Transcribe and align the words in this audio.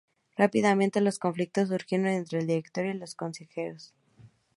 Rápidamente, 0.35 0.99
los 0.99 1.19
conflictos 1.19 1.69
surgieron 1.69 2.07
entre 2.07 2.39
el 2.39 2.47
Directorio 2.47 2.89
y 2.89 2.97
los 2.97 3.13
Consejos. 3.13 3.93